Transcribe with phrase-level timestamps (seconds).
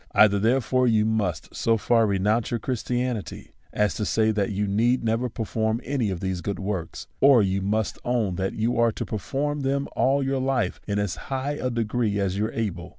[0.13, 5.03] Either, therefore, you must so far renounce your Christianity as to say, that you need
[5.03, 9.05] never perform any of these good works; or you must own that you are to
[9.05, 12.89] perform them all your life in as high a degree as you are able.